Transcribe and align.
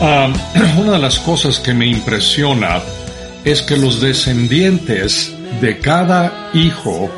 Ah, 0.00 0.32
una 0.78 0.92
de 0.92 0.98
las 0.98 1.18
cosas 1.18 1.58
que 1.58 1.74
me 1.74 1.86
impresiona 1.86 2.80
es 3.44 3.62
que 3.62 3.76
los 3.76 4.00
descendientes 4.00 5.34
de 5.60 5.78
cada 5.78 6.50
hijo 6.54 7.10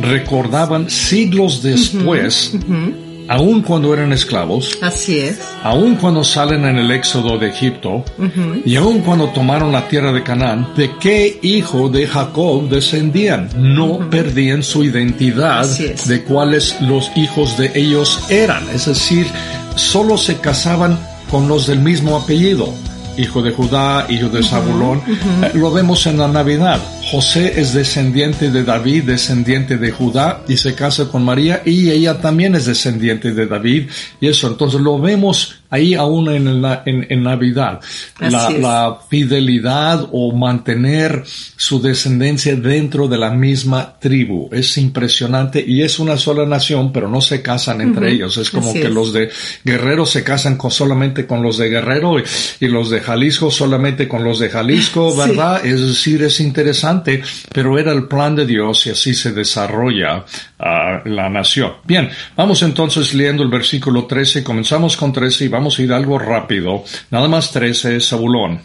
recordaban 0.00 0.88
siglos 0.88 1.62
después, 1.62 2.52
aun 3.28 3.62
cuando 3.62 3.92
eran 3.94 4.12
esclavos, 4.12 4.78
Así 4.82 5.18
es. 5.18 5.38
aun 5.62 5.96
cuando 5.96 6.24
salen 6.24 6.64
en 6.64 6.78
el 6.78 6.90
éxodo 6.90 7.38
de 7.38 7.48
Egipto, 7.48 8.04
y 8.64 8.76
aun 8.76 9.00
cuando 9.00 9.28
tomaron 9.28 9.72
la 9.72 9.86
tierra 9.88 10.12
de 10.12 10.22
Canaán, 10.22 10.68
de 10.76 10.90
qué 10.98 11.38
hijo 11.42 11.88
de 11.88 12.06
Jacob 12.06 12.68
descendían. 12.68 13.48
No 13.56 13.98
perdían 14.10 14.62
su 14.62 14.84
identidad 14.84 15.66
de 15.66 16.24
cuáles 16.24 16.80
los 16.80 17.10
hijos 17.16 17.56
de 17.58 17.70
ellos 17.74 18.20
eran. 18.30 18.68
Es 18.70 18.86
decir, 18.86 19.26
solo 19.76 20.16
se 20.16 20.36
casaban 20.38 20.98
con 21.30 21.48
los 21.48 21.66
del 21.66 21.80
mismo 21.80 22.16
apellido. 22.16 22.72
Hijo 23.16 23.42
de 23.42 23.50
Judá, 23.50 24.06
hijo 24.08 24.28
de 24.28 24.42
Zabulón. 24.44 25.02
Lo 25.54 25.72
vemos 25.72 26.06
en 26.06 26.18
la 26.18 26.28
Navidad. 26.28 26.80
José 27.10 27.58
es 27.58 27.72
descendiente 27.72 28.50
de 28.50 28.64
David, 28.64 29.04
descendiente 29.04 29.78
de 29.78 29.90
Judá, 29.90 30.44
y 30.46 30.58
se 30.58 30.74
casa 30.74 31.08
con 31.08 31.24
María, 31.24 31.62
y 31.64 31.90
ella 31.90 32.20
también 32.20 32.54
es 32.54 32.66
descendiente 32.66 33.32
de 33.32 33.46
David. 33.46 33.88
Y 34.20 34.28
eso, 34.28 34.46
entonces 34.46 34.78
lo 34.78 34.98
vemos 35.00 35.57
ahí 35.70 35.94
aún 35.94 36.28
en, 36.30 36.62
la- 36.62 36.82
en, 36.86 37.06
en 37.08 37.22
Navidad. 37.22 37.80
La, 38.20 38.50
la 38.50 38.98
fidelidad 39.08 40.08
o 40.12 40.32
mantener 40.32 41.22
su 41.26 41.80
descendencia 41.80 42.56
dentro 42.56 43.06
de 43.08 43.18
la 43.18 43.30
misma 43.30 43.94
tribu. 43.98 44.48
Es 44.52 44.76
impresionante 44.78 45.64
y 45.66 45.82
es 45.82 45.98
una 45.98 46.16
sola 46.16 46.46
nación, 46.46 46.92
pero 46.92 47.08
no 47.08 47.20
se 47.20 47.42
casan 47.42 47.80
entre 47.80 48.12
ellos. 48.12 48.36
Es 48.38 48.50
como 48.50 48.70
Así 48.70 48.80
que 48.80 48.86
es. 48.86 48.92
los 48.92 49.12
de 49.12 49.30
Guerrero 49.64 50.06
se 50.06 50.24
casan 50.24 50.56
con, 50.56 50.70
solamente 50.70 51.26
con 51.26 51.42
los 51.42 51.58
de 51.58 51.68
Guerrero 51.68 52.18
y, 52.18 52.22
y 52.60 52.68
los 52.68 52.90
de 52.90 53.00
Jalisco 53.00 53.50
solamente 53.50 54.08
con 54.08 54.24
los 54.24 54.38
de 54.38 54.48
Jalisco, 54.48 55.10
Sí. 55.12 55.18
¿verdad? 55.18 55.64
Es 55.66 55.80
decir, 55.86 56.22
es 56.22 56.40
interesante, 56.40 57.22
pero 57.52 57.78
era 57.78 57.92
el 57.92 58.06
plan 58.08 58.34
de 58.36 58.46
Dios 58.46 58.86
y 58.86 58.90
así 58.90 59.14
se 59.14 59.32
desarrolla 59.32 60.24
ah, 60.58 61.02
la 61.04 61.28
nación. 61.28 61.72
Bien, 61.84 62.08
vamos 62.36 62.62
entonces 62.62 63.12
leyendo 63.14 63.42
el 63.42 63.48
versículo 63.50 64.06
13. 64.06 64.42
Comenzamos 64.42 64.96
con 64.96 65.12
13 65.12 65.44
y 65.44 65.48
vamos 65.48 65.57
a 65.60 65.82
ir 65.82 65.92
algo 65.92 66.18
rápido. 66.18 66.84
Nada 67.10 67.26
más 67.28 67.50
13, 67.52 68.00
Zabulón. 68.00 68.60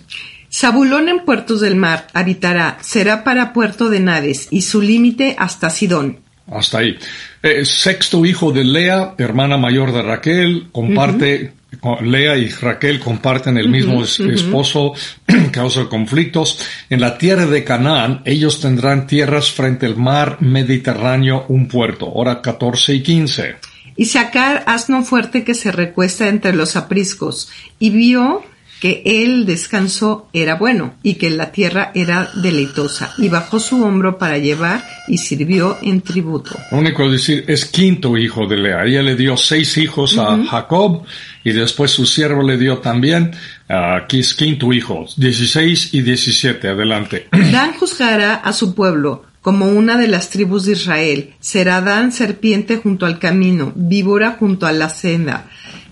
Zabulón 0.52 1.10
en 1.10 1.26
puertos 1.26 1.62
del 1.62 1.76
mar 1.76 2.08
habitará, 2.14 2.78
será 2.82 3.24
para 3.24 3.54
puerto 3.54 3.90
de 3.90 4.00
Nades, 4.00 4.48
y 4.52 4.62
su 4.62 4.82
límite 4.82 5.36
hasta 5.40 5.70
Sidón. 5.72 6.20
Hasta 6.52 6.80
ahí. 6.80 6.98
Eh, 7.42 7.66
sexto 7.66 8.24
hijo 8.26 8.52
de 8.52 8.64
Lea, 8.64 9.16
hermana 9.18 9.58
mayor 9.58 9.92
de 9.94 10.02
Raquel, 10.04 10.68
comparte, 10.72 11.54
con- 11.80 12.12
Lea 12.12 12.38
y 12.38 12.50
Raquel 12.50 13.00
comparten 13.00 13.58
el 13.58 13.70
mismo 13.70 14.04
es- 14.04 14.20
esposo, 14.20 14.94
causa 15.52 15.86
conflictos. 15.86 16.60
En 16.90 17.02
la 17.02 17.18
tierra 17.18 17.46
de 17.48 17.64
Canaán, 17.64 18.22
ellos 18.26 18.60
tendrán 18.60 19.08
tierras 19.08 19.50
frente 19.52 19.86
al 19.88 19.96
mar 19.96 20.38
Mediterráneo, 20.42 21.46
un 21.48 21.68
puerto. 21.68 22.12
Hora 22.12 22.42
14 22.42 22.94
y 22.94 23.02
15. 23.02 23.56
Y 23.96 24.06
sacar 24.06 24.64
asno 24.68 25.04
fuerte 25.04 25.44
que 25.44 25.54
se 25.54 25.72
recuesta 25.72 26.28
entre 26.28 26.54
los 26.54 26.76
apriscos, 26.76 27.50
y 27.80 27.90
vio 27.90 28.44
que 28.84 29.02
el 29.06 29.46
descanso 29.46 30.28
era 30.34 30.56
bueno, 30.56 30.96
y 31.04 31.14
que 31.14 31.30
la 31.30 31.54
tierra 31.54 31.92
era 31.96 32.30
deleitosa, 32.36 33.14
y 33.18 33.30
bajó 33.30 33.58
su 33.58 33.82
hombro 33.82 34.18
para 34.18 34.38
llevar, 34.40 34.84
y 35.08 35.20
sirvió 35.20 35.78
en 35.82 36.02
tributo. 36.02 36.60
Lo 36.70 36.80
único 36.80 37.06
es 37.06 37.12
decir, 37.14 37.46
es 37.48 37.64
quinto 37.64 38.18
hijo 38.18 38.46
de 38.46 38.58
Lea. 38.58 38.84
Ella 38.84 39.02
le 39.02 39.16
dio 39.16 39.38
seis 39.38 39.78
hijos 39.78 40.18
a 40.18 40.38
Jacob 40.44 41.04
y 41.46 41.54
después 41.54 41.92
su 41.92 42.06
siervo 42.06 42.44
le 42.44 42.58
dio 42.58 42.80
también, 42.80 43.32
ah, 43.70 44.02
aquí 44.04 44.20
es 44.20 44.34
quinto 44.34 44.74
hijo, 44.74 45.06
16 45.16 45.94
y 45.94 46.02
17. 46.02 46.68
Adelante. 46.68 47.30
Dan 47.32 47.74
juzgará 47.80 48.36
a 48.36 48.52
su 48.52 48.76
pueblo 48.76 49.24
como 49.44 49.68
una 49.68 49.98
de 49.98 50.08
las 50.08 50.30
tribus 50.30 50.66
de 50.66 50.72
Israel. 50.72 51.34
Será 51.40 51.82
Dan 51.82 52.12
serpiente 52.12 52.78
junto 52.78 53.06
al 53.06 53.20
camino, 53.20 53.74
víbora 53.76 54.38
junto 54.40 54.66
a 54.66 54.72
la 54.72 54.90
senda, 54.90 55.50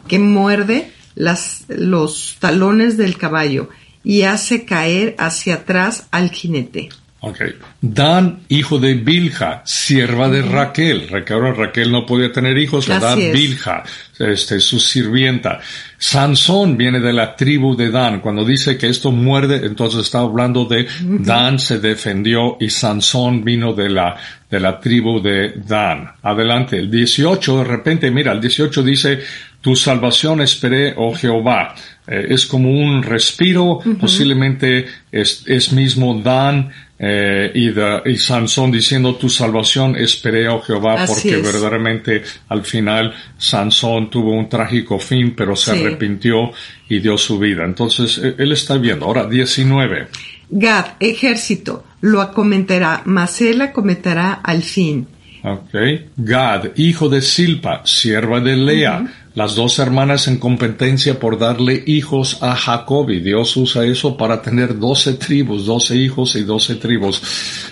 que 0.08 0.18
muerde 0.18 0.92
las, 1.14 1.66
los 1.68 2.38
talones 2.40 2.98
del 2.98 3.18
caballo 3.18 3.70
y 4.04 4.24
hace 4.24 4.66
caer 4.66 5.16
hacia 5.20 5.56
atrás 5.56 6.08
al 6.12 6.32
jinete. 6.32 6.90
Ok. 7.20 7.42
Dan, 7.82 8.40
hijo 8.48 8.80
de 8.80 8.96
Bilha, 8.96 9.62
sierva 9.64 10.28
de 10.28 10.42
Raquel. 10.42 11.08
Recuerda, 11.10 11.52
Raquel 11.54 11.92
no 11.92 12.06
podía 12.06 12.32
tener 12.32 12.58
hijos. 12.58 12.90
Así 12.90 13.22
es. 13.22 13.34
Bilha, 13.34 13.84
este, 14.18 14.60
su 14.60 14.80
sirvienta. 14.80 15.60
Sansón 16.02 16.78
viene 16.78 17.00
de 17.00 17.14
la 17.14 17.36
tribu 17.36 17.76
de 17.76 17.92
Dan. 17.92 18.22
Cuando 18.22 18.44
dice 18.44 18.76
que 18.76 18.90
esto 18.90 19.12
muerde, 19.12 19.68
entonces 19.68 20.02
está 20.02 20.22
hablando 20.22 20.66
de 20.66 20.88
Dan 21.00 21.60
se 21.60 21.78
defendió 21.78 22.58
y 22.60 22.72
Sansón 22.72 23.44
vino 23.44 23.74
de 23.74 23.88
la, 23.88 24.18
de 24.50 24.60
la 24.60 24.80
tribu 24.80 25.22
de 25.22 25.54
Dan. 25.64 26.12
Adelante. 26.24 26.80
El 26.80 26.90
18, 26.90 27.60
de 27.60 27.64
repente, 27.66 28.10
mira, 28.10 28.32
el 28.32 28.42
18 28.42 28.82
dice, 28.82 29.20
tu 29.62 29.76
salvación 29.76 30.42
esperé, 30.42 30.96
oh 30.98 31.14
Jehová. 31.14 31.76
Eh, 32.08 32.30
es 32.30 32.48
como 32.48 32.72
un 32.72 33.04
respiro, 33.04 33.80
posiblemente 34.00 34.88
es, 35.12 35.44
es 35.46 35.72
mismo 35.72 36.20
Dan, 36.20 36.72
eh, 37.04 37.52
y, 37.56 37.70
de- 37.72 38.02
y 38.06 38.16
Sansón 38.18 38.72
diciendo 38.72 39.16
tu 39.16 39.28
salvación 39.28 39.96
esperé, 39.96 40.48
oh 40.48 40.62
Jehová, 40.62 41.02
Así 41.02 41.14
porque 41.14 41.40
es. 41.40 41.44
verdaderamente 41.44 42.22
al 42.50 42.64
final 42.64 43.12
Sansón 43.40 44.10
tuvo 44.12 44.34
un 44.34 44.48
trágico 44.48 45.00
fin, 45.00 45.34
pero 45.36 45.56
se 45.56 45.74
Sí. 45.74 45.82
arrepintió 45.82 46.52
y 46.88 47.00
dio 47.00 47.18
su 47.18 47.40
vida. 47.40 47.64
Entonces, 47.66 48.20
eh, 48.24 48.36
él 48.38 48.52
está 48.52 48.78
viendo. 48.78 49.06
Ahora, 49.08 49.26
19. 49.28 50.10
Gad, 50.52 50.86
ejército, 51.00 51.86
lo 52.02 52.22
acometerá, 52.22 53.02
mas 53.06 53.42
él 53.42 53.62
acometerá 53.62 54.34
al 54.44 54.62
fin. 54.62 55.08
Ok. 55.44 55.74
Gad, 56.18 56.66
hijo 56.76 57.10
de 57.10 57.22
Silpa, 57.24 57.82
sierva 57.84 58.40
de 58.42 58.56
Lea. 58.58 59.04
Las 59.34 59.56
dos 59.56 59.80
hermanas 59.80 60.28
en 60.28 60.38
competencia 60.38 61.18
por 61.18 61.40
darle 61.40 61.84
hijos 61.88 62.44
a 62.44 62.54
Jacob 62.54 63.10
y 63.10 63.22
Dios 63.22 63.56
usa 63.56 63.86
eso 63.86 64.18
para 64.18 64.42
tener 64.42 64.78
doce 64.78 65.14
tribus, 65.14 65.66
doce 65.66 65.96
hijos 65.96 66.36
y 66.36 66.44
doce 66.44 66.76
tribus. 66.76 67.22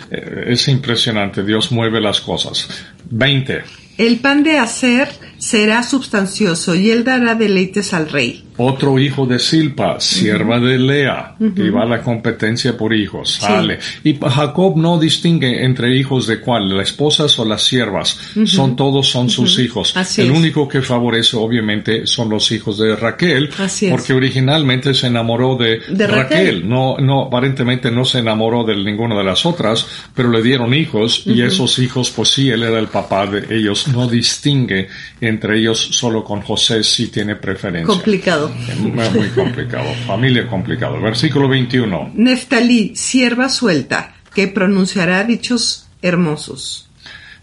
Eh, 0.10 0.46
es 0.48 0.68
impresionante, 0.70 1.44
Dios 1.44 1.72
mueve 1.72 2.00
las 2.00 2.22
cosas. 2.22 2.70
20. 3.10 3.64
El 3.98 4.20
pan 4.20 4.44
de 4.44 4.58
hacer 4.58 5.10
será 5.38 5.84
sustancioso 5.84 6.76
y 6.76 6.92
él 6.92 7.04
dará 7.04 7.36
deleites 7.36 7.94
al 7.94 8.10
rey. 8.10 8.46
Otro 8.62 9.00
hijo 9.00 9.26
de 9.26 9.40
Silpa, 9.40 10.00
sierva 10.02 10.60
de 10.60 10.78
Lea, 10.78 11.36
y 11.40 11.70
va 11.70 11.84
a 11.84 11.86
la 11.86 12.02
competencia 12.02 12.76
por 12.78 12.94
hijos, 12.94 13.36
sale. 13.36 13.80
Y 14.04 14.18
Jacob 14.20 14.76
no 14.78 15.00
distingue 15.00 15.64
entre 15.64 15.96
hijos 15.96 16.28
de 16.28 16.42
cuál, 16.42 16.76
las 16.76 16.90
esposas 16.90 17.40
o 17.40 17.46
las 17.46 17.64
siervas, 17.64 18.20
son 18.46 18.76
todos 18.76 19.08
son 19.10 19.30
sus 19.30 19.58
hijos. 19.60 19.96
Así 19.96 20.22
El 20.22 20.32
es. 20.32 20.38
único 20.38 20.68
que 20.68 20.82
favorece 20.82 21.38
obviamente 21.38 22.06
son 22.06 22.30
los 22.30 22.52
hijos 22.52 22.78
de 22.80 22.96
Raquel, 22.96 23.50
Así 23.58 23.86
es. 23.86 23.92
porque 23.92 24.14
originalmente 24.14 24.94
se 24.94 25.08
enamoró 25.08 25.56
de, 25.56 25.80
De 25.88 26.06
Raquel. 26.08 26.68
No, 26.68 26.98
no, 26.98 27.24
aparentemente 27.28 27.90
no 27.92 28.04
se 28.04 28.20
enamoró 28.20 28.66
de 28.66 28.76
ninguna 28.76 29.18
de 29.18 29.24
las 29.24 29.46
otras, 29.46 29.86
pero 30.14 30.30
le 30.32 30.42
dieron 30.42 30.74
hijos 30.74 31.24
y 31.26 31.42
esos 31.42 31.80
hijos, 31.80 32.10
pues 32.12 32.30
sí, 32.30 32.50
él 32.50 32.64
era 32.64 32.80
el 32.80 32.88
papá 32.88 33.26
de 33.26 33.56
ellos, 33.58 33.88
no 33.88 34.08
distingue 34.08 34.90
entre 35.22 35.60
ellos 35.60 35.80
solo 35.92 36.24
con 36.24 36.42
José 36.42 36.84
si 36.84 37.08
tiene 37.08 37.36
preferencia. 37.38 37.88
Complicado. 37.88 38.49
Muy, 38.80 38.92
muy 38.92 39.30
complicado. 39.30 39.86
Familia 40.06 40.48
complicado. 40.48 41.02
Versículo 41.02 41.48
21. 41.48 42.12
Neftalí, 42.16 42.94
sierva 42.96 43.50
suelta, 43.50 44.16
que 44.34 44.48
pronunciará 44.48 45.24
dichos 45.24 45.90
hermosos. 46.02 46.90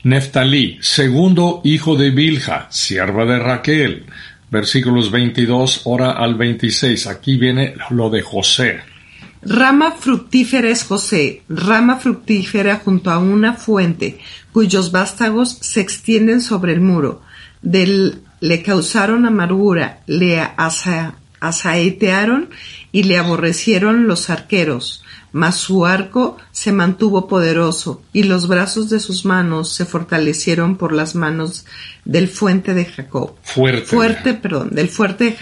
Neftalí, 0.03 0.79
segundo 0.81 1.61
hijo 1.64 1.97
de 1.97 2.11
Bilha, 2.11 2.67
sierva 2.70 3.25
de 3.25 3.38
Raquel. 3.38 4.06
Versículos 4.50 5.11
22 5.11 5.82
ahora 5.87 6.12
al 6.12 6.37
26. 6.37 7.06
Aquí 7.09 7.37
viene 7.37 7.75
lo 7.91 8.11
de 8.11 8.23
José. 8.23 8.81
Rama 9.43 9.93
fructífera 9.93 10.70
es 10.70 10.82
José, 10.82 11.43
rama 11.49 11.99
fructífera 11.99 12.81
junto 12.85 13.11
a 13.11 13.19
una 13.19 13.52
fuente, 13.52 14.19
cuyos 14.52 14.91
vástagos 14.91 15.59
se 15.61 15.81
extienden 15.81 16.41
sobre 16.41 16.73
el 16.73 16.81
muro. 16.81 17.23
Del, 17.62 18.23
le 18.41 18.62
causaron 18.62 19.27
amargura, 19.27 20.00
le 20.06 20.41
asa- 20.41 21.15
asaetearon 21.41 22.50
y 22.93 23.05
le 23.05 23.19
aborrecieron 23.19 24.06
los 24.06 24.31
arqueros. 24.31 25.03
Mas 25.33 25.56
su 25.56 25.85
arco 25.85 26.38
se 26.50 26.73
mantuvo 26.73 27.29
poderoso 27.29 28.00
y 28.15 28.23
los 28.23 28.49
brazos 28.49 28.88
de 28.88 29.00
sus 29.00 29.27
manos 29.27 29.75
se 29.75 29.85
fortalecieron 29.85 30.77
por 30.77 30.93
las 30.93 31.15
manos 31.15 31.67
del 32.06 32.29
fuente 32.29 32.73
de 32.73 32.87
Jacob. 32.87 33.35
Fuerte. 33.43 33.85
Fuerte, 33.87 34.35
perdón, 34.35 34.71
del 34.73 34.88
fuerte 34.88 35.25
de 35.25 35.33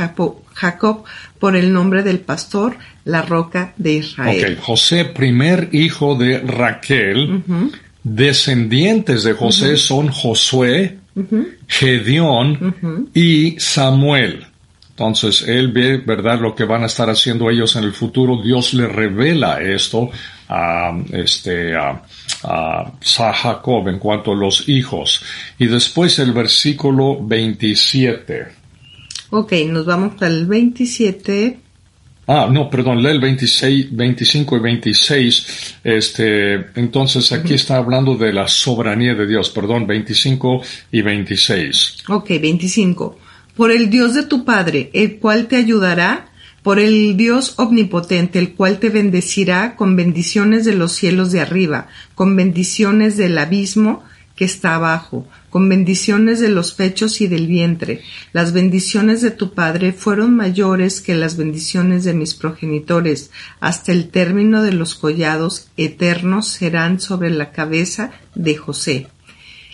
Jacob 0.55 1.05
por 1.39 1.55
el 1.55 1.73
nombre 1.73 2.03
del 2.03 2.19
pastor, 2.19 2.77
la 3.05 3.23
roca 3.23 3.73
de 3.77 3.93
Israel. 3.93 4.57
Ok, 4.59 4.65
José, 4.65 5.05
primer 5.05 5.69
hijo 5.73 6.17
de 6.17 6.41
Raquel, 6.41 7.43
descendientes 8.03 9.23
de 9.23 9.33
José 9.35 9.77
son 9.77 10.09
Josué, 10.09 10.99
Gedeón 11.67 13.09
y 13.15 13.59
Samuel. 13.59 14.47
Entonces, 14.91 15.43
él 15.49 15.73
ve, 15.73 15.97
¿verdad?, 15.97 16.41
lo 16.41 16.55
que 16.55 16.65
van 16.65 16.85
a 16.85 16.87
estar 16.87 17.11
haciendo 17.11 17.51
ellos 17.51 17.75
en 17.75 17.83
el 17.83 17.93
futuro. 17.93 18.41
Dios 18.41 18.75
le 18.75 18.87
revela 18.87 19.61
esto 19.61 20.11
a, 20.49 20.97
este, 21.13 21.75
a, 21.75 22.01
a 22.45 22.93
Jacob 23.03 23.89
en 23.89 23.99
cuanto 23.99 24.33
a 24.33 24.37
los 24.37 24.69
hijos. 24.69 25.23
Y 25.59 25.67
después 25.67 26.21
el 26.21 26.33
versículo 26.33 27.19
27. 27.21 28.47
Ok, 29.31 29.53
nos 29.67 29.85
vamos 29.85 30.23
al 30.23 30.47
27. 30.47 31.59
Ah, 32.27 32.49
no, 32.51 32.71
perdón, 32.71 33.03
lee 33.03 33.11
el 33.11 33.21
26, 33.21 33.95
25 33.95 34.57
y 34.57 34.61
26. 34.61 35.77
Este, 35.85 36.55
entonces 36.75 37.31
aquí 37.33 37.55
está 37.55 37.77
hablando 37.77 38.17
de 38.17 38.33
la 38.33 38.49
soberanía 38.49 39.15
de 39.15 39.27
Dios, 39.27 39.51
perdón, 39.51 39.87
25 39.87 40.63
y 40.93 41.03
26. 41.03 42.05
Ok, 42.09 42.29
25. 42.41 43.19
Por 43.57 43.71
el 43.71 43.91
Dios 43.91 44.15
de 44.15 44.25
tu 44.25 44.45
Padre, 44.45 44.91
el 44.95 45.19
cual 45.19 45.47
te 45.47 45.57
ayudará, 45.57 46.31
por 46.63 46.79
el 46.79 47.17
Dios 47.19 47.55
omnipotente, 47.59 48.39
el 48.39 48.55
cual 48.55 48.79
te 48.79 48.89
bendecirá 48.89 49.77
con 49.77 49.97
bendiciones 49.97 50.65
de 50.65 50.75
los 50.75 50.93
cielos 50.93 51.31
de 51.31 51.43
arriba, 51.43 51.89
con 52.15 52.35
bendiciones 52.37 53.19
del 53.19 53.37
abismo 53.37 54.03
que 54.35 54.47
está 54.47 54.75
abajo, 54.75 55.29
con 55.55 55.69
bendiciones 55.69 56.41
de 56.41 56.49
los 56.49 56.75
pechos 56.75 57.21
y 57.21 57.29
del 57.29 57.47
vientre. 57.47 58.03
Las 58.33 58.53
bendiciones 58.53 59.23
de 59.23 59.31
tu 59.31 59.55
Padre 59.55 59.93
fueron 59.93 60.35
mayores 60.35 61.01
que 61.01 61.15
las 61.15 61.37
bendiciones 61.37 62.03
de 62.03 62.13
mis 62.13 62.35
progenitores. 62.35 63.31
Hasta 63.61 63.93
el 63.93 64.09
término 64.09 64.65
de 64.65 64.73
los 64.73 64.97
collados 64.97 65.69
eternos 65.77 66.49
serán 66.49 66.99
sobre 66.99 67.31
la 67.31 67.53
cabeza 67.53 68.11
de 68.35 68.57
José 68.57 69.07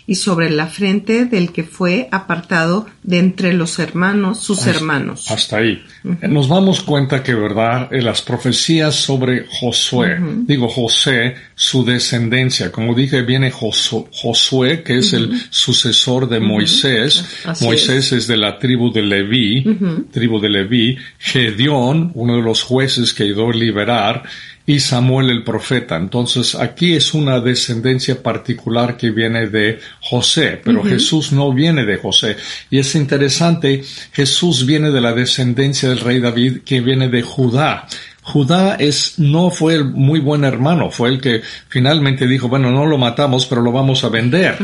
y 0.07 0.15
sobre 0.15 0.49
la 0.49 0.67
frente 0.67 1.25
del 1.25 1.51
que 1.51 1.63
fue 1.63 2.07
apartado 2.11 2.85
de 3.03 3.19
entre 3.19 3.53
los 3.53 3.79
hermanos, 3.79 4.39
sus 4.39 4.67
hermanos. 4.67 5.29
Hasta 5.31 5.57
ahí. 5.57 5.83
Nos 6.03 6.49
damos 6.49 6.81
cuenta 6.81 7.23
que, 7.23 7.35
¿verdad? 7.35 7.89
En 7.91 8.05
las 8.05 8.21
profecías 8.21 8.95
sobre 8.95 9.45
Josué, 9.47 10.17
digo 10.47 10.67
José, 10.67 11.35
su 11.55 11.85
descendencia, 11.85 12.71
como 12.71 12.95
dije, 12.95 13.21
viene 13.21 13.51
Josué, 13.51 14.83
que 14.83 14.97
es 14.97 15.13
el 15.13 15.39
sucesor 15.49 16.27
de 16.27 16.39
Moisés. 16.39 17.25
Moisés 17.61 18.11
es. 18.11 18.27
de 18.27 18.37
la 18.37 18.57
tribu 18.57 18.91
de 18.91 19.01
Leví, 19.01 19.63
tribu 20.11 20.39
de 20.39 20.49
Leví. 20.49 20.97
Gedeón, 21.19 22.11
uno 22.15 22.35
de 22.35 22.41
los 22.41 22.63
jueces 22.63 23.13
que 23.13 23.25
ido 23.25 23.49
a 23.49 23.53
liberar, 23.53 24.23
y 24.71 24.79
Samuel 24.79 25.29
el 25.29 25.43
profeta. 25.43 25.97
Entonces 25.97 26.55
aquí 26.55 26.93
es 26.93 27.13
una 27.13 27.41
descendencia 27.41 28.23
particular 28.23 28.95
que 28.95 29.11
viene 29.11 29.47
de 29.47 29.79
José, 29.99 30.61
pero 30.63 30.81
Jesús 30.81 31.33
no 31.33 31.51
viene 31.51 31.83
de 31.83 31.97
José. 31.97 32.37
Y 32.69 32.79
es 32.79 32.95
interesante, 32.95 33.83
Jesús 34.13 34.65
viene 34.65 34.89
de 34.91 35.01
la 35.01 35.11
descendencia 35.11 35.89
del 35.89 35.99
rey 35.99 36.21
David 36.21 36.59
que 36.63 36.79
viene 36.79 37.09
de 37.09 37.21
Judá. 37.21 37.85
Judá 38.31 38.75
es, 38.75 39.19
no 39.19 39.49
fue 39.49 39.75
el 39.75 39.85
muy 39.85 40.19
buen 40.19 40.45
hermano, 40.45 40.89
fue 40.89 41.09
el 41.09 41.19
que 41.19 41.41
finalmente 41.67 42.25
dijo, 42.27 42.47
bueno, 42.47 42.71
no 42.71 42.85
lo 42.85 42.97
matamos, 42.97 43.45
pero 43.45 43.61
lo 43.61 43.73
vamos 43.73 44.05
a 44.05 44.09
vender. 44.09 44.57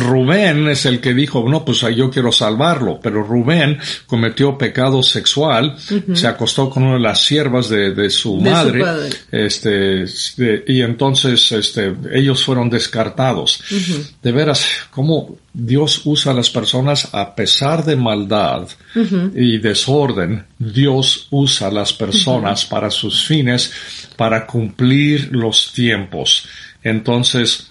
Rubén 0.00 0.66
es 0.68 0.84
el 0.86 1.00
que 1.00 1.14
dijo, 1.14 1.48
no, 1.48 1.64
pues 1.64 1.80
yo 1.96 2.10
quiero 2.10 2.32
salvarlo, 2.32 2.98
pero 3.00 3.22
Rubén 3.22 3.78
cometió 4.06 4.58
pecado 4.58 5.02
sexual, 5.02 5.76
se 6.12 6.26
acostó 6.26 6.68
con 6.68 6.82
una 6.82 6.94
de 6.94 7.00
las 7.00 7.24
siervas 7.24 7.68
de, 7.68 8.10
su 8.10 8.36
madre, 8.36 8.84
este, 9.30 10.04
y 10.66 10.82
entonces, 10.82 11.52
este, 11.52 11.94
ellos 12.12 12.44
fueron 12.44 12.68
descartados. 12.68 13.62
De 14.22 14.32
veras, 14.32 14.66
¿cómo 14.90 15.36
Dios 15.52 16.02
usa 16.04 16.32
a 16.32 16.34
las 16.34 16.50
personas 16.50 17.10
a 17.12 17.34
pesar 17.34 17.84
de 17.84 17.94
maldad 17.94 18.66
y 19.34 19.58
desorden? 19.58 20.44
Dios 20.58 21.28
usa 21.30 21.68
a 21.68 21.70
las 21.70 21.92
personas 21.92 22.64
para 22.64 22.90
sus 23.10 23.26
fines, 23.26 23.72
para 24.16 24.46
cumplir 24.46 25.30
los 25.32 25.72
tiempos. 25.72 26.46
Entonces, 26.82 27.70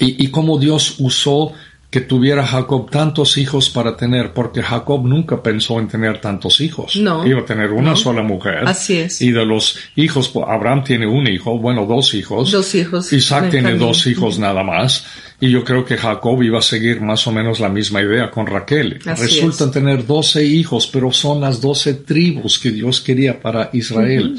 y, 0.00 0.24
y 0.24 0.28
como 0.28 0.58
Dios 0.58 0.96
usó 0.98 1.54
que 1.90 2.00
tuviera 2.00 2.44
Jacob 2.44 2.90
tantos 2.90 3.38
hijos 3.38 3.70
para 3.70 3.96
tener, 3.96 4.32
porque 4.32 4.62
Jacob 4.62 5.06
nunca 5.06 5.42
pensó 5.42 5.78
en 5.78 5.88
tener 5.88 6.20
tantos 6.20 6.60
hijos. 6.60 6.96
No. 6.96 7.26
Iba 7.26 7.40
a 7.40 7.44
tener 7.44 7.70
una 7.70 7.96
sola 7.96 8.22
mujer. 8.22 8.66
Así 8.66 8.98
es. 8.98 9.22
Y 9.22 9.30
de 9.30 9.46
los 9.46 9.78
hijos, 9.94 10.32
Abraham 10.46 10.84
tiene 10.84 11.06
un 11.06 11.26
hijo, 11.26 11.58
bueno, 11.58 11.86
dos 11.86 12.12
hijos. 12.14 12.50
Dos 12.50 12.74
hijos. 12.74 13.12
Isaac 13.12 13.50
tiene 13.50 13.74
dos 13.76 14.06
hijos 14.06 14.38
nada 14.38 14.62
más. 14.62 15.06
Y 15.40 15.50
yo 15.50 15.64
creo 15.64 15.84
que 15.84 15.96
Jacob 15.96 16.42
iba 16.42 16.58
a 16.58 16.62
seguir 16.62 17.00
más 17.00 17.26
o 17.26 17.32
menos 17.32 17.60
la 17.60 17.68
misma 17.68 18.00
idea 18.00 18.30
con 18.30 18.46
Raquel. 18.46 19.00
Resultan 19.04 19.70
tener 19.70 20.06
doce 20.06 20.44
hijos, 20.44 20.86
pero 20.86 21.12
son 21.12 21.40
las 21.42 21.60
doce 21.60 21.94
tribus 21.94 22.58
que 22.58 22.70
Dios 22.70 23.00
quería 23.00 23.38
para 23.40 23.68
Israel. 23.72 24.36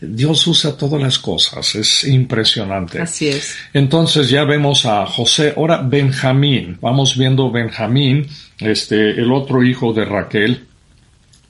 Dios 0.00 0.46
usa 0.46 0.76
todas 0.76 1.00
las 1.00 1.18
cosas, 1.18 1.74
es 1.76 2.04
impresionante. 2.04 3.00
Así 3.00 3.28
es. 3.28 3.56
Entonces 3.72 4.28
ya 4.28 4.44
vemos 4.44 4.84
a 4.86 5.06
José, 5.06 5.54
ahora 5.56 5.78
Benjamín, 5.82 6.78
vamos 6.80 7.16
viendo 7.16 7.50
Benjamín, 7.50 8.26
este, 8.58 9.10
el 9.12 9.32
otro 9.32 9.62
hijo 9.62 9.92
de 9.92 10.04
Raquel, 10.04 10.66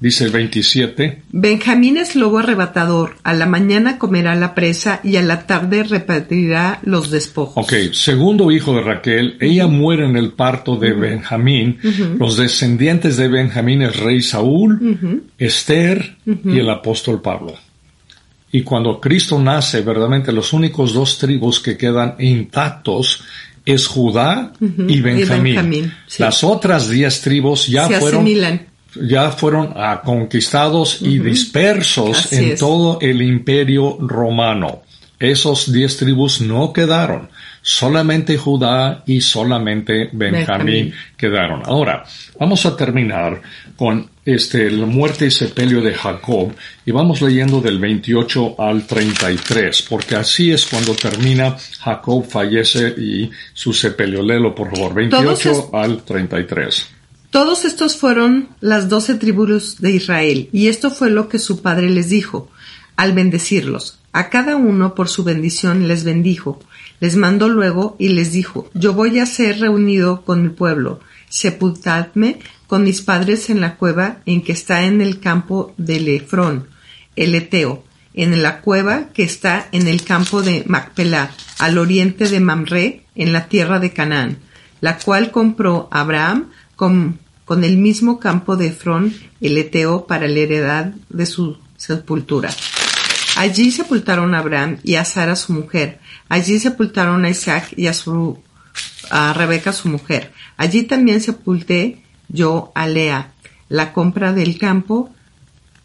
dice 0.05 0.25
el 0.25 0.33
27. 0.33 1.23
Benjamín 1.33 1.97
es 1.97 2.15
lobo 2.15 2.37
arrebatador, 2.37 3.17
a 3.23 3.33
la 3.33 3.47
mañana 3.47 3.97
comerá 3.97 4.35
la 4.35 4.55
presa 4.55 5.01
y 5.03 5.17
a 5.17 5.23
la 5.23 5.47
tarde 5.47 5.83
repartirá 5.83 6.79
los 6.83 7.11
despojos. 7.11 7.65
Ok, 7.65 7.95
segundo 7.95 8.51
hijo 8.51 8.75
de 8.75 8.83
Raquel, 8.83 9.39
ella 9.41 9.67
muere 9.67 10.05
en 10.05 10.19
el 10.19 10.33
parto 10.33 10.77
de 10.77 10.93
Benjamín, 10.93 11.79
los 12.19 12.37
descendientes 12.37 13.17
de 13.17 13.29
Benjamín 13.29 13.81
es 13.81 13.97
rey 13.97 14.21
Saúl, 14.21 15.23
Esther 15.39 16.17
y 16.27 16.59
el 16.59 16.69
apóstol 16.69 17.23
Pablo. 17.23 17.55
Y 18.53 18.61
cuando 18.61 19.01
Cristo 19.01 19.41
nace, 19.41 19.81
verdaderamente 19.81 20.33
los 20.33 20.53
únicos 20.53 20.93
dos 20.93 21.17
tribus 21.17 21.61
que 21.61 21.79
quedan 21.79 22.17
intactos 22.19 23.25
es 23.65 23.87
Judá 23.87 24.53
y 24.61 25.01
Benjamín. 25.01 25.95
Las 26.19 26.45
otras 26.45 26.91
diez 26.91 27.23
tribus 27.23 27.69
ya 27.69 27.89
fueron 27.89 28.27
ya 28.97 29.31
fueron 29.31 29.75
conquistados 30.05 31.03
y 31.03 31.19
dispersos 31.19 32.33
en 32.33 32.57
todo 32.57 32.99
el 33.01 33.23
imperio 33.23 33.97
romano. 34.01 34.83
Esos 35.19 35.73
diez 35.73 35.97
tribus 35.97 36.41
no 36.41 36.73
quedaron. 36.73 37.29
Solamente 37.63 38.37
Judá 38.37 39.03
y 39.07 39.23
solamente 39.23 40.11
Benjamín, 40.13 40.93
quedaron. 41.17 41.63
Ahora, 41.65 42.05
vamos 42.39 42.67
a 42.67 42.77
terminar 42.77 43.41
con 43.77 44.11
este, 44.25 44.71
la 44.71 44.85
muerte 44.85 45.27
y 45.27 45.31
sepelio 45.31 45.81
de 45.81 45.95
Jacob 45.95 46.53
y 46.85 46.91
vamos 46.91 47.23
leyendo 47.23 47.61
del 47.61 47.79
28 47.79 48.57
al 48.59 48.87
33, 48.87 49.83
porque 49.89 50.17
así 50.17 50.53
es 50.53 50.67
cuando 50.67 50.95
termina 50.95 51.57
Jacob 51.81 52.27
fallece 52.29 52.89
y 52.89 53.31
su 53.55 53.73
sepelio. 53.73 54.23
Léelo, 54.23 54.55
por 54.55 54.75
favor, 54.75 54.93
28 54.93 55.71
al 55.73 56.03
33. 56.03 56.94
Todos 57.35 57.65
estos 57.65 57.97
fueron 57.97 58.51
las 58.61 58.89
doce 58.89 59.17
tribus 59.17 59.81
de 59.81 59.91
Israel, 59.91 60.49
y 60.53 60.69
esto 60.69 60.93
fue 60.93 61.11
lo 61.11 61.29
que 61.29 61.41
su 61.41 61.63
padre 61.63 61.91
les 61.91 62.09
dijo, 62.09 62.49
al 62.95 63.13
bendecirlos. 63.13 63.99
A 64.13 64.31
cada 64.31 64.55
uno 64.55 64.95
por 64.95 65.09
su 65.09 65.25
bendición 65.25 65.89
les 65.89 66.05
bendijo, 66.05 66.61
les 67.01 67.17
mandó 67.17 67.49
luego 67.49 67.97
y 67.99 68.11
les 68.11 68.31
dijo, 68.31 68.71
yo 68.73 68.93
voy 68.93 69.19
a 69.19 69.27
ser 69.27 69.59
reunido 69.59 70.25
con 70.25 70.45
mi 70.45 70.51
pueblo, 70.51 71.01
sepultadme 71.29 72.39
con 72.69 72.85
mis 72.85 73.03
padres 73.03 73.51
en 73.51 73.61
la 73.61 73.75
cueva 73.79 74.19
en 74.27 74.41
que 74.41 74.53
está 74.53 74.85
en 74.85 75.01
el 75.01 75.19
campo 75.19 75.75
de 75.77 75.99
Lefrón, 75.99 76.69
el 77.17 77.35
Eteo, 77.35 77.83
en 78.15 78.45
la 78.45 78.61
cueva 78.61 79.09
que 79.13 79.25
está 79.25 79.67
en 79.73 79.89
el 79.89 80.05
campo 80.05 80.43
de 80.43 80.63
Macpelá, 80.69 81.33
al 81.59 81.79
oriente 81.79 82.29
de 82.29 82.39
Mamre, 82.39 83.03
en 83.17 83.33
la 83.33 83.49
tierra 83.49 83.81
de 83.81 83.93
Canaán, 83.93 84.39
la 84.81 84.99
cual 84.99 85.33
compró 85.33 85.89
Abraham 85.91 86.51
con, 86.77 87.19
con 87.45 87.65
el 87.65 87.77
mismo 87.77 88.19
campo 88.19 88.57
de 88.57 88.69
Efrón, 88.69 89.15
el 89.41 89.59
Eteo, 89.59 90.07
para 90.07 90.29
la 90.29 90.39
heredad 90.39 90.95
de 91.09 91.27
su 91.27 91.59
sepultura. 91.77 92.51
Allí 93.37 93.71
sepultaron 93.71 94.35
a 94.35 94.39
Abraham 94.39 94.79
y 94.83 94.95
a 94.95 95.05
Sara 95.05 95.37
su 95.37 95.53
mujer. 95.53 96.01
Allí 96.29 96.59
sepultaron 96.59 97.25
a 97.25 97.31
Isaac 97.31 97.75
y 97.77 97.89
a 97.89 97.93
su 97.95 98.39
Rebeca 99.11 99.73
su 99.73 99.89
mujer. 99.89 100.33
Allí 100.57 100.85
también 100.85 101.21
sepulté 101.21 102.03
yo 102.29 102.73
a 102.75 102.87
Lea. 102.87 103.33
La 103.69 103.93
compra 103.93 104.33
del 104.33 104.59
campo 104.59 105.11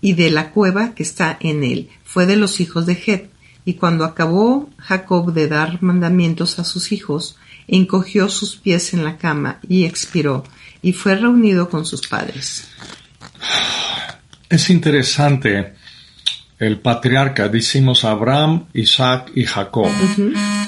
y 0.01 0.13
de 0.13 0.30
la 0.30 0.51
cueva 0.51 0.94
que 0.94 1.04
está 1.04 1.38
en 1.39 1.63
él 1.63 1.89
fue 2.04 2.25
de 2.25 2.38
los 2.38 2.60
hijos 2.60 2.86
de 2.86 2.94
Het. 2.94 3.30
Y 3.70 3.76
cuando 3.76 4.04
acabó 4.04 4.68
Jacob 4.80 5.32
de 5.32 5.48
dar 5.48 5.84
mandamientos 5.84 6.58
a 6.58 6.64
sus 6.64 6.92
hijos, 6.92 7.36
encogió 7.68 8.28
sus 8.28 8.56
pies 8.56 8.96
en 8.96 9.04
la 9.04 9.18
cama 9.20 9.60
y 9.70 9.86
expiró, 9.86 10.44
y 10.82 10.94
fue 10.94 11.14
reunido 11.14 11.70
con 11.70 11.86
sus 11.86 12.08
padres. 12.08 12.68
Es 14.50 14.72
interesante 14.72 15.76
el 16.58 16.80
patriarca, 16.80 17.48
decimos 17.48 18.06
Abraham, 18.06 18.66
Isaac 18.74 19.34
y 19.36 19.46
Jacob, 19.46 19.92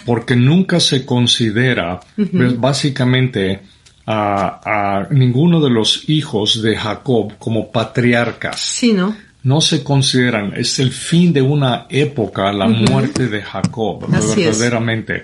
porque 0.05 0.35
nunca 0.35 0.79
se 0.79 1.03
considera 1.03 2.01
pues, 2.15 2.59
básicamente 2.59 3.61
a, 4.05 4.99
a, 4.99 5.07
ninguno 5.09 5.59
de 5.59 5.71
los 5.71 6.07
hijos 6.07 6.61
de 6.61 6.77
Jacob 6.77 7.33
como 7.39 7.71
patriarcas. 7.71 8.61
Sí, 8.61 8.93
¿no? 8.93 9.15
No 9.43 9.59
se 9.59 9.83
consideran, 9.83 10.53
es 10.55 10.77
el 10.79 10.91
fin 10.91 11.33
de 11.33 11.41
una 11.41 11.87
época, 11.89 12.51
la 12.53 12.67
muerte 12.67 13.27
de 13.27 13.41
Jacob, 13.41 14.07
Así 14.13 14.43
verdaderamente. 14.43 15.23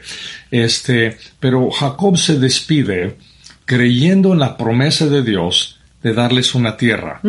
Este, 0.50 1.18
pero 1.40 1.70
Jacob 1.70 2.18
se 2.18 2.40
despide 2.40 3.16
creyendo 3.66 4.34
en 4.34 4.40
la 4.40 4.58
promesa 4.58 5.06
de 5.08 5.22
Dios 5.22 5.78
de 6.02 6.14
darles 6.14 6.56
una 6.56 6.78
tierra. 6.78 7.22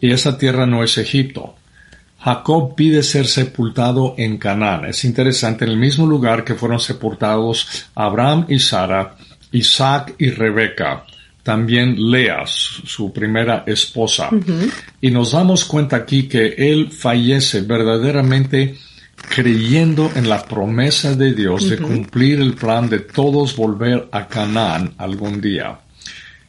Y 0.00 0.12
esa 0.12 0.38
tierra 0.38 0.66
no 0.66 0.84
es 0.84 0.98
Egipto. 0.98 1.54
Jacob 2.20 2.74
pide 2.74 3.02
ser 3.02 3.26
sepultado 3.26 4.14
en 4.18 4.38
Canaán. 4.38 4.84
Es 4.86 5.04
interesante, 5.04 5.64
en 5.64 5.72
el 5.72 5.76
mismo 5.76 6.06
lugar 6.06 6.44
que 6.44 6.54
fueron 6.54 6.80
sepultados 6.80 7.86
Abraham 7.94 8.46
y 8.48 8.58
Sara, 8.58 9.16
Isaac 9.52 10.14
y 10.18 10.30
Rebeca, 10.30 11.04
también 11.48 12.10
Lea, 12.10 12.44
su 12.44 13.10
primera 13.10 13.64
esposa. 13.66 14.28
Y 15.00 15.10
nos 15.10 15.32
damos 15.32 15.64
cuenta 15.64 15.96
aquí 15.96 16.28
que 16.28 16.48
él 16.58 16.92
fallece 16.92 17.62
verdaderamente 17.62 18.76
creyendo 19.34 20.12
en 20.14 20.28
la 20.28 20.44
promesa 20.44 21.16
de 21.16 21.32
Dios 21.32 21.70
de 21.70 21.78
cumplir 21.78 22.38
el 22.38 22.52
plan 22.52 22.90
de 22.90 22.98
todos 22.98 23.56
volver 23.56 24.10
a 24.12 24.28
Canaán 24.28 24.92
algún 24.98 25.40
día. 25.40 25.80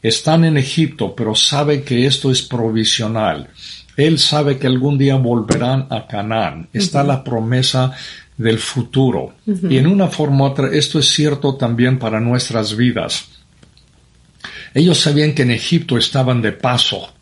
Están 0.02 0.44
en 0.44 0.58
Egipto, 0.58 1.16
pero 1.16 1.34
sabe 1.34 1.82
que 1.82 2.06
esto 2.06 2.30
es 2.30 2.42
provisional 2.42 3.48
él 3.96 4.18
sabe 4.18 4.58
que 4.58 4.68
algún 4.68 4.98
día 4.98 5.16
volverán 5.16 5.88
a 5.90 6.08
Canaán. 6.08 6.70
Está 6.72 7.04
la 7.04 7.22
promesa 7.22 7.92
del 8.38 8.58
futuro. 8.58 9.34
Y 9.46 9.78
en 9.78 9.88
una 9.88 10.08
forma 10.08 10.46
u 10.46 10.48
otra, 10.48 10.70
esto 10.72 11.00
es 11.00 11.10
cierto 11.10 11.56
también 11.56 12.00
para 12.00 12.22
nuestras 12.22 12.78
vidas. 12.78 13.39
Ellos 14.74 15.00
sabían 15.00 15.34
que 15.34 15.44
en 15.44 15.52
Egipto 15.52 15.98
estaban 15.98 16.42
de 16.42 16.52
paso. 16.52 17.14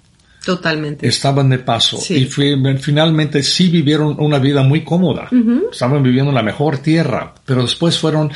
Totalmente. 0.46 1.06
Estaban 1.06 1.50
de 1.50 1.60
paso. 1.60 2.00
Y 2.10 2.26
finalmente 2.26 3.44
sí 3.44 3.68
vivieron 3.68 4.16
una 4.20 4.40
vida 4.40 4.64
muy 4.64 4.82
cómoda. 4.82 5.30
Estaban 5.72 6.02
viviendo 6.02 6.32
en 6.32 6.36
la 6.36 6.44
mejor 6.44 6.78
tierra. 6.78 7.34
Pero 7.46 7.64
después 7.64 7.98
fueron, 8.00 8.32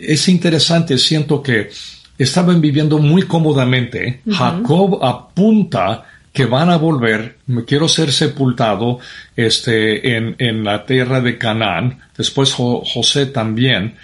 es 0.00 0.28
interesante, 0.28 0.96
siento 0.96 1.42
que 1.42 1.68
estaban 2.16 2.60
viviendo 2.60 2.98
muy 2.98 3.24
cómodamente. 3.24 4.22
Jacob 4.30 5.04
apunta 5.04 6.04
que 6.32 6.46
van 6.46 6.70
a 6.70 6.78
volver, 6.78 7.36
quiero 7.66 7.88
ser 7.88 8.10
sepultado 8.10 8.98
este, 9.36 10.16
en, 10.16 10.34
en 10.38 10.64
la 10.64 10.86
tierra 10.86 11.20
de 11.20 11.36
Canaán, 11.36 12.00
después 12.16 12.54
José 12.54 13.26
también, 13.26 13.96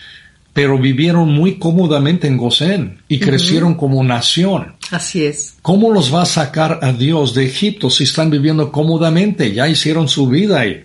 pero 0.58 0.76
vivieron 0.76 1.32
muy 1.32 1.56
cómodamente 1.56 2.26
en 2.26 2.36
Gosén 2.36 2.98
y 3.06 3.20
crecieron 3.20 3.74
como 3.74 4.02
nación. 4.02 4.74
Así 4.90 5.24
es. 5.24 5.54
¿Cómo 5.62 5.92
los 5.92 6.12
va 6.12 6.22
a 6.22 6.26
sacar 6.26 6.80
a 6.82 6.92
Dios 6.92 7.32
de 7.32 7.46
Egipto 7.46 7.90
si 7.90 8.02
están 8.02 8.28
viviendo 8.28 8.72
cómodamente? 8.72 9.52
Ya 9.52 9.68
hicieron 9.68 10.08
su 10.08 10.26
vida 10.26 10.58
ahí. 10.58 10.84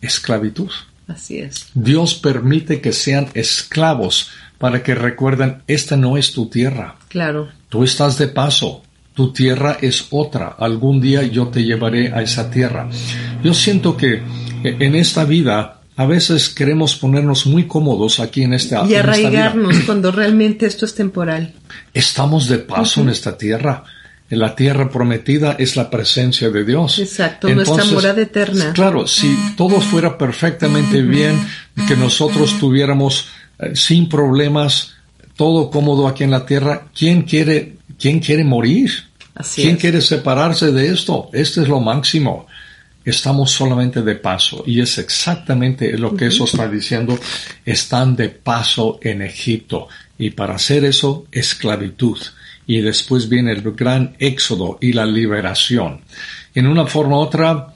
Esclavitud. 0.00 0.70
Así 1.06 1.36
es. 1.36 1.66
Dios 1.74 2.14
permite 2.14 2.80
que 2.80 2.94
sean 2.94 3.28
esclavos 3.34 4.30
para 4.56 4.82
que 4.82 4.94
recuerden, 4.94 5.64
esta 5.66 5.98
no 5.98 6.16
es 6.16 6.32
tu 6.32 6.48
tierra. 6.48 6.96
Claro. 7.08 7.50
Tú 7.68 7.84
estás 7.84 8.16
de 8.16 8.28
paso 8.28 8.84
tu 9.12 9.34
tierra 9.34 9.76
es 9.82 10.06
otra. 10.10 10.56
Algún 10.58 10.98
día 10.98 11.22
yo 11.24 11.48
te 11.48 11.62
llevaré 11.62 12.10
a 12.10 12.22
esa 12.22 12.50
tierra. 12.50 12.88
Yo 13.44 13.52
siento 13.52 13.94
que 13.94 14.22
en 14.64 14.94
esta 14.94 15.24
vida 15.24 15.79
a 16.00 16.06
veces 16.06 16.48
queremos 16.48 16.96
ponernos 16.96 17.44
muy 17.44 17.66
cómodos 17.66 18.20
aquí 18.20 18.42
en 18.42 18.54
esta 18.54 18.86
Y 18.86 18.94
arraigarnos 18.94 19.80
cuando 19.84 20.10
realmente 20.10 20.64
esto 20.64 20.86
es 20.86 20.94
temporal. 20.94 21.52
Estamos 21.92 22.48
de 22.48 22.58
paso 22.58 23.02
en 23.02 23.10
esta 23.10 23.36
tierra. 23.36 23.84
En 24.30 24.38
la 24.38 24.54
tierra 24.54 24.88
prometida 24.88 25.56
es 25.58 25.76
la 25.76 25.90
presencia 25.90 26.48
de 26.48 26.64
Dios. 26.64 26.98
Exacto, 27.00 27.50
nuestra 27.50 27.84
morada 27.84 28.22
eterna. 28.22 28.72
Claro, 28.72 29.06
si 29.06 29.36
todo 29.58 29.78
fuera 29.80 30.16
perfectamente 30.16 31.02
bien, 31.02 31.38
que 31.86 31.96
nosotros 31.96 32.58
tuviéramos 32.58 33.28
eh, 33.58 33.74
sin 33.74 34.08
problemas 34.08 34.94
todo 35.36 35.70
cómodo 35.70 36.08
aquí 36.08 36.24
en 36.24 36.30
la 36.30 36.46
tierra, 36.46 36.86
¿quién 36.94 37.24
quiere 37.24 37.80
¿Quién 38.00 38.20
quiere 38.20 38.44
morir? 38.44 38.90
¿Quién 39.54 39.76
quiere 39.76 40.00
separarse 40.00 40.72
de 40.72 40.90
esto? 40.90 41.28
Esto 41.34 41.60
es 41.60 41.68
lo 41.68 41.80
máximo. 41.80 42.46
Estamos 43.04 43.50
solamente 43.50 44.02
de 44.02 44.16
paso 44.16 44.62
y 44.66 44.80
es 44.80 44.98
exactamente 44.98 45.96
lo 45.96 46.14
que 46.14 46.26
eso 46.26 46.44
está 46.44 46.68
diciendo. 46.68 47.18
Están 47.64 48.14
de 48.14 48.28
paso 48.28 48.98
en 49.02 49.22
Egipto 49.22 49.88
y 50.18 50.30
para 50.30 50.56
hacer 50.56 50.84
eso, 50.84 51.26
esclavitud. 51.32 52.18
Y 52.66 52.82
después 52.82 53.28
viene 53.28 53.52
el 53.52 53.62
gran 53.72 54.14
éxodo 54.18 54.78
y 54.80 54.92
la 54.92 55.06
liberación. 55.06 56.02
En 56.54 56.66
una 56.66 56.86
forma 56.86 57.16
u 57.16 57.20
otra, 57.20 57.74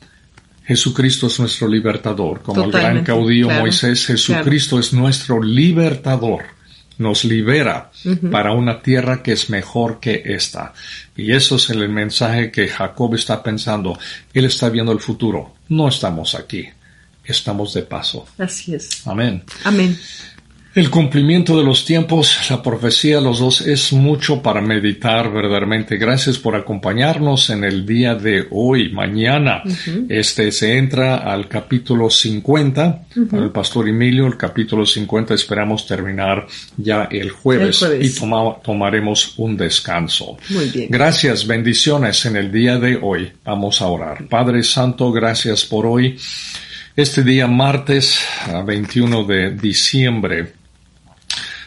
Jesucristo 0.64 1.26
es 1.26 1.40
nuestro 1.40 1.68
libertador. 1.68 2.42
Como 2.42 2.64
el 2.64 2.70
gran 2.70 3.02
caudillo 3.02 3.50
Moisés, 3.50 4.06
Jesucristo 4.06 4.78
es 4.78 4.92
nuestro 4.92 5.42
libertador 5.42 6.53
nos 6.98 7.24
libera 7.24 7.90
para 8.30 8.52
una 8.52 8.80
tierra 8.80 9.22
que 9.22 9.32
es 9.32 9.50
mejor 9.50 10.00
que 10.00 10.22
esta. 10.24 10.72
Y 11.16 11.32
eso 11.32 11.56
es 11.56 11.70
el 11.70 11.88
mensaje 11.88 12.50
que 12.50 12.68
Jacob 12.68 13.14
está 13.14 13.42
pensando. 13.42 13.98
Él 14.32 14.44
está 14.44 14.68
viendo 14.68 14.92
el 14.92 15.00
futuro. 15.00 15.54
No 15.68 15.88
estamos 15.88 16.34
aquí. 16.34 16.68
Estamos 17.24 17.72
de 17.74 17.82
paso. 17.82 18.26
Así 18.38 18.74
es. 18.74 19.06
Amén. 19.06 19.42
Amén. 19.64 19.98
El 20.74 20.90
cumplimiento 20.90 21.56
de 21.56 21.62
los 21.62 21.84
tiempos, 21.84 22.50
la 22.50 22.60
profecía, 22.60 23.20
los 23.20 23.38
dos, 23.38 23.60
es 23.60 23.92
mucho 23.92 24.42
para 24.42 24.60
meditar 24.60 25.32
verdaderamente. 25.32 25.96
Gracias 25.98 26.36
por 26.36 26.56
acompañarnos 26.56 27.48
en 27.50 27.62
el 27.62 27.86
día 27.86 28.16
de 28.16 28.48
hoy. 28.50 28.90
Mañana, 28.90 29.62
este 30.08 30.50
se 30.50 30.76
entra 30.76 31.18
al 31.18 31.46
capítulo 31.46 32.10
50, 32.10 33.06
el 33.34 33.50
pastor 33.50 33.88
Emilio, 33.88 34.26
el 34.26 34.36
capítulo 34.36 34.84
50, 34.84 35.34
esperamos 35.34 35.86
terminar 35.86 36.44
ya 36.76 37.04
el 37.04 37.30
jueves, 37.30 37.86
y 38.00 38.10
tomaremos 38.18 39.34
un 39.36 39.56
descanso. 39.56 40.38
Muy 40.48 40.70
bien. 40.70 40.88
Gracias, 40.90 41.46
bendiciones 41.46 42.26
en 42.26 42.34
el 42.34 42.50
día 42.50 42.78
de 42.78 42.98
hoy. 43.00 43.30
Vamos 43.44 43.80
a 43.80 43.86
orar. 43.86 44.26
Padre 44.26 44.64
Santo, 44.64 45.12
gracias 45.12 45.64
por 45.64 45.86
hoy. 45.86 46.18
Este 46.96 47.22
día 47.22 47.46
martes 47.46 48.18
21 48.66 49.22
de 49.22 49.50
diciembre 49.52 50.63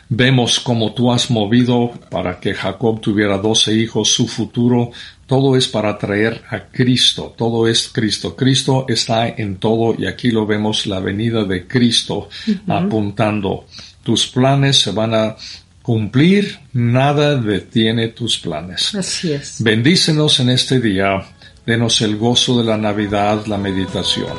Vemos 0.09 0.59
como 0.61 0.93
tú 0.93 1.11
has 1.11 1.29
movido 1.29 1.91
para 2.09 2.39
que 2.39 2.53
Jacob 2.53 3.01
tuviera 3.01 3.37
doce 3.37 3.73
hijos, 3.73 4.09
su 4.09 4.27
futuro, 4.27 4.91
todo 5.25 5.57
es 5.57 5.67
para 5.67 5.97
traer 5.97 6.43
a 6.49 6.67
Cristo, 6.67 7.35
todo 7.37 7.67
es 7.67 7.89
Cristo. 7.91 8.33
Cristo 8.33 8.85
está 8.87 9.27
en 9.27 9.57
todo 9.57 9.93
y 9.97 10.05
aquí 10.05 10.31
lo 10.31 10.45
vemos 10.45 10.87
la 10.87 11.01
venida 11.01 11.43
de 11.43 11.67
Cristo 11.67 12.29
apuntando. 12.67 13.65
Tus 14.01 14.27
planes 14.27 14.79
se 14.79 14.91
van 14.91 15.13
a 15.13 15.35
cumplir, 15.81 16.57
nada 16.71 17.35
detiene 17.35 18.07
tus 18.09 18.37
planes. 18.37 18.95
Así 18.95 19.33
es. 19.33 19.61
Bendícenos 19.61 20.39
en 20.39 20.49
este 20.49 20.79
día, 20.79 21.21
denos 21.65 22.01
el 22.01 22.15
gozo 22.15 22.57
de 22.57 22.63
la 22.63 22.77
Navidad, 22.77 23.45
la 23.47 23.57
meditación. 23.57 24.37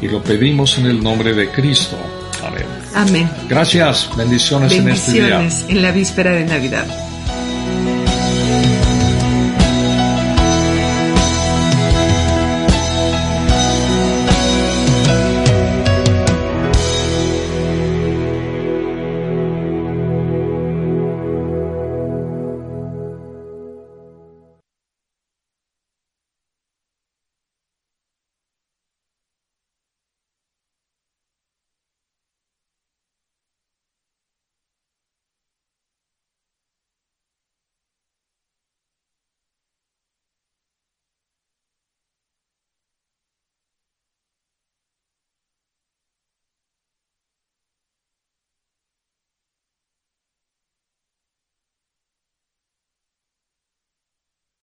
Y 0.00 0.08
lo 0.08 0.22
pedimos 0.22 0.78
en 0.78 0.86
el 0.86 1.02
nombre 1.02 1.34
de 1.34 1.50
Cristo. 1.50 1.96
Amén. 2.94 3.30
Gracias. 3.48 4.10
Bendiciones, 4.16 4.72
en 4.72 4.88
este 4.88 5.12
día. 5.12 5.48
en 5.68 5.82
la 5.82 5.92
víspera 5.92 6.32
de 6.32 6.44
Navidad. 6.44 7.07